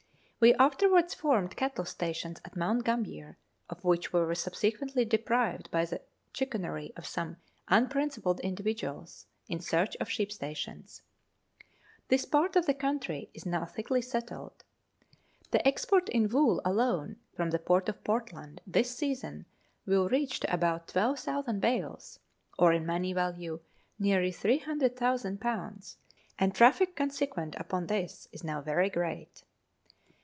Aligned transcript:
We 0.43 0.55
afterwards 0.55 1.13
formed 1.13 1.55
cattle 1.55 1.85
stations 1.85 2.39
at 2.43 2.55
Mount 2.55 2.83
Gambier, 2.83 3.37
of 3.69 3.83
which 3.83 4.11
we 4.11 4.21
were 4.21 4.33
subsequently 4.33 5.05
deprived 5.05 5.69
by 5.69 5.85
the 5.85 6.01
chicanery 6.33 6.91
of 6.97 7.05
some 7.05 7.37
unprincipled 7.67 8.39
individuals 8.39 9.27
in 9.47 9.59
search 9.59 9.95
of 9.97 10.09
sheep 10.09 10.31
stations. 10.31 11.03
This 12.07 12.25
part 12.25 12.55
of 12.55 12.65
the 12.65 12.73
country 12.73 13.29
is 13.35 13.45
now 13.45 13.65
thickly 13.65 14.01
settled. 14.01 14.63
The 15.51 15.67
export 15.67 16.09
in 16.09 16.27
wool 16.27 16.59
alone 16.65 17.17
from 17.35 17.51
the 17.51 17.59
port 17.59 17.87
of 17.87 18.03
Portland 18.03 18.61
this 18.65 18.97
season 18.97 19.45
will 19.85 20.09
reach, 20.09 20.39
to 20.39 20.51
about 20.51 20.87
12,000 20.87 21.59
bales, 21.59 22.17
or 22.57 22.73
in 22.73 22.83
money 22.87 23.13
value 23.13 23.59
nearly 23.99 24.31
300,000, 24.31 25.39
and 26.39 26.55
traffic 26.55 26.95
consequent 26.95 27.53
upon 27.59 27.85
this 27.85 28.27
is 28.31 28.43
now 28.43 28.59
very 28.59 28.89
great. 28.89 29.43